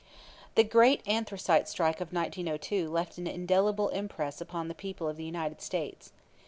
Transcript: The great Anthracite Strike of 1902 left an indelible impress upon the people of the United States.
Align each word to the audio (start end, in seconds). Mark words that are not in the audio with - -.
The 0.55 0.63
great 0.63 1.03
Anthracite 1.07 1.67
Strike 1.69 2.01
of 2.01 2.11
1902 2.11 2.89
left 2.89 3.19
an 3.19 3.27
indelible 3.27 3.89
impress 3.89 4.41
upon 4.41 4.67
the 4.67 4.73
people 4.73 5.07
of 5.07 5.15
the 5.15 5.25
United 5.25 5.61
States. 5.61 6.11